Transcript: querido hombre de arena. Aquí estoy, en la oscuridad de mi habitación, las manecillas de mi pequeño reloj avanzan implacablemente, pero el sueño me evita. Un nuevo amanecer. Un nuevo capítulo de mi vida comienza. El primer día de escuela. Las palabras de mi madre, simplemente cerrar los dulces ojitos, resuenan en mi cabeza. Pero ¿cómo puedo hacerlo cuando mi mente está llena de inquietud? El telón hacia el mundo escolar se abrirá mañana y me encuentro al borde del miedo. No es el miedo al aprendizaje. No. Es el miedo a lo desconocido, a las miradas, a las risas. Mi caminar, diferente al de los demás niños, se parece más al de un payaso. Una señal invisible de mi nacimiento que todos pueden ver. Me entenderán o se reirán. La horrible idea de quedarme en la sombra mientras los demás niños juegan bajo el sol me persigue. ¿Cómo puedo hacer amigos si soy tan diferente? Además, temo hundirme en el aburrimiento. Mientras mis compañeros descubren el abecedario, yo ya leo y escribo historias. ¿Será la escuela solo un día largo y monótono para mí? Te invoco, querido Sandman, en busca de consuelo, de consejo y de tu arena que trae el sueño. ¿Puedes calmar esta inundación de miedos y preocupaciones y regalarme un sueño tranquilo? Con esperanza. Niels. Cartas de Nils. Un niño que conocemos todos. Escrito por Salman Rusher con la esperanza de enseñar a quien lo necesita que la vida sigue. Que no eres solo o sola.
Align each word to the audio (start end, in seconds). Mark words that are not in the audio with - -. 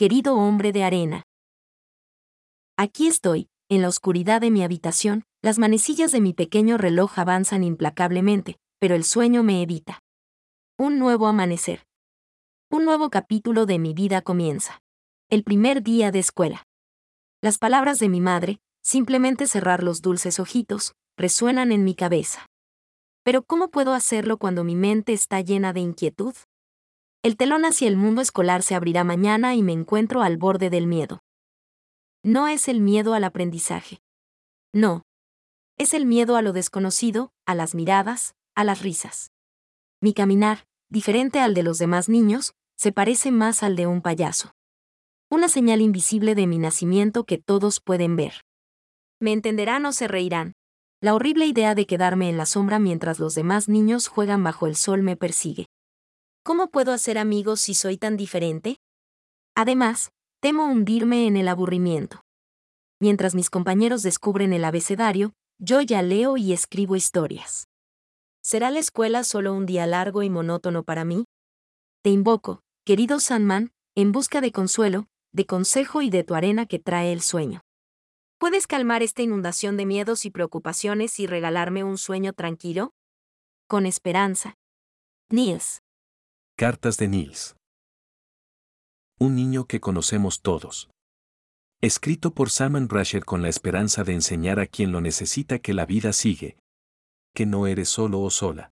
querido 0.00 0.34
hombre 0.36 0.72
de 0.72 0.82
arena. 0.82 1.24
Aquí 2.78 3.06
estoy, 3.06 3.50
en 3.68 3.82
la 3.82 3.88
oscuridad 3.88 4.40
de 4.40 4.50
mi 4.50 4.62
habitación, 4.62 5.24
las 5.42 5.58
manecillas 5.58 6.10
de 6.10 6.22
mi 6.22 6.32
pequeño 6.32 6.78
reloj 6.78 7.18
avanzan 7.18 7.64
implacablemente, 7.64 8.56
pero 8.78 8.94
el 8.94 9.04
sueño 9.04 9.42
me 9.42 9.60
evita. 9.60 10.00
Un 10.78 10.98
nuevo 10.98 11.26
amanecer. 11.26 11.84
Un 12.70 12.86
nuevo 12.86 13.10
capítulo 13.10 13.66
de 13.66 13.78
mi 13.78 13.92
vida 13.92 14.22
comienza. 14.22 14.80
El 15.28 15.44
primer 15.44 15.82
día 15.82 16.10
de 16.10 16.20
escuela. 16.20 16.66
Las 17.42 17.58
palabras 17.58 17.98
de 17.98 18.08
mi 18.08 18.22
madre, 18.22 18.58
simplemente 18.82 19.46
cerrar 19.46 19.82
los 19.82 20.00
dulces 20.00 20.40
ojitos, 20.40 20.94
resuenan 21.18 21.72
en 21.72 21.84
mi 21.84 21.94
cabeza. 21.94 22.46
Pero 23.22 23.42
¿cómo 23.42 23.68
puedo 23.68 23.92
hacerlo 23.92 24.38
cuando 24.38 24.64
mi 24.64 24.76
mente 24.76 25.12
está 25.12 25.42
llena 25.42 25.74
de 25.74 25.80
inquietud? 25.80 26.32
El 27.22 27.36
telón 27.36 27.66
hacia 27.66 27.86
el 27.86 27.98
mundo 27.98 28.22
escolar 28.22 28.62
se 28.62 28.74
abrirá 28.74 29.04
mañana 29.04 29.54
y 29.54 29.62
me 29.62 29.72
encuentro 29.72 30.22
al 30.22 30.38
borde 30.38 30.70
del 30.70 30.86
miedo. 30.86 31.22
No 32.22 32.48
es 32.48 32.66
el 32.66 32.80
miedo 32.80 33.12
al 33.12 33.24
aprendizaje. 33.24 34.00
No. 34.72 35.02
Es 35.76 35.92
el 35.92 36.06
miedo 36.06 36.36
a 36.36 36.42
lo 36.42 36.54
desconocido, 36.54 37.30
a 37.44 37.54
las 37.54 37.74
miradas, 37.74 38.34
a 38.54 38.64
las 38.64 38.80
risas. 38.80 39.32
Mi 40.00 40.14
caminar, 40.14 40.64
diferente 40.88 41.40
al 41.40 41.52
de 41.52 41.62
los 41.62 41.76
demás 41.76 42.08
niños, 42.08 42.54
se 42.78 42.90
parece 42.90 43.30
más 43.32 43.62
al 43.62 43.76
de 43.76 43.86
un 43.86 44.00
payaso. 44.00 44.52
Una 45.30 45.48
señal 45.48 45.82
invisible 45.82 46.34
de 46.34 46.46
mi 46.46 46.56
nacimiento 46.56 47.24
que 47.24 47.36
todos 47.36 47.80
pueden 47.80 48.16
ver. 48.16 48.40
Me 49.20 49.32
entenderán 49.32 49.84
o 49.84 49.92
se 49.92 50.08
reirán. 50.08 50.54
La 51.02 51.14
horrible 51.14 51.44
idea 51.44 51.74
de 51.74 51.86
quedarme 51.86 52.30
en 52.30 52.38
la 52.38 52.46
sombra 52.46 52.78
mientras 52.78 53.18
los 53.18 53.34
demás 53.34 53.68
niños 53.68 54.08
juegan 54.08 54.42
bajo 54.42 54.66
el 54.66 54.74
sol 54.74 55.02
me 55.02 55.16
persigue. 55.16 55.66
¿Cómo 56.50 56.66
puedo 56.66 56.92
hacer 56.92 57.16
amigos 57.16 57.60
si 57.60 57.74
soy 57.74 57.96
tan 57.96 58.16
diferente? 58.16 58.80
Además, 59.54 60.10
temo 60.40 60.66
hundirme 60.66 61.28
en 61.28 61.36
el 61.36 61.46
aburrimiento. 61.46 62.22
Mientras 62.98 63.36
mis 63.36 63.50
compañeros 63.50 64.02
descubren 64.02 64.52
el 64.52 64.64
abecedario, 64.64 65.32
yo 65.60 65.80
ya 65.80 66.02
leo 66.02 66.36
y 66.36 66.52
escribo 66.52 66.96
historias. 66.96 67.68
¿Será 68.42 68.72
la 68.72 68.80
escuela 68.80 69.22
solo 69.22 69.54
un 69.54 69.64
día 69.64 69.86
largo 69.86 70.24
y 70.24 70.28
monótono 70.28 70.82
para 70.82 71.04
mí? 71.04 71.24
Te 72.02 72.10
invoco, 72.10 72.64
querido 72.84 73.20
Sandman, 73.20 73.70
en 73.94 74.10
busca 74.10 74.40
de 74.40 74.50
consuelo, 74.50 75.06
de 75.32 75.46
consejo 75.46 76.02
y 76.02 76.10
de 76.10 76.24
tu 76.24 76.34
arena 76.34 76.66
que 76.66 76.80
trae 76.80 77.12
el 77.12 77.20
sueño. 77.20 77.60
¿Puedes 78.38 78.66
calmar 78.66 79.04
esta 79.04 79.22
inundación 79.22 79.76
de 79.76 79.86
miedos 79.86 80.24
y 80.24 80.30
preocupaciones 80.30 81.20
y 81.20 81.28
regalarme 81.28 81.84
un 81.84 81.96
sueño 81.96 82.32
tranquilo? 82.32 82.90
Con 83.68 83.86
esperanza. 83.86 84.56
Niels. 85.28 85.80
Cartas 86.60 86.98
de 86.98 87.08
Nils. 87.08 87.56
Un 89.18 89.34
niño 89.34 89.64
que 89.64 89.80
conocemos 89.80 90.42
todos. 90.42 90.90
Escrito 91.80 92.34
por 92.34 92.50
Salman 92.50 92.90
Rusher 92.90 93.24
con 93.24 93.40
la 93.40 93.48
esperanza 93.48 94.04
de 94.04 94.12
enseñar 94.12 94.60
a 94.60 94.66
quien 94.66 94.92
lo 94.92 95.00
necesita 95.00 95.60
que 95.60 95.72
la 95.72 95.86
vida 95.86 96.12
sigue. 96.12 96.58
Que 97.34 97.46
no 97.46 97.66
eres 97.66 97.88
solo 97.88 98.20
o 98.20 98.28
sola. 98.28 98.72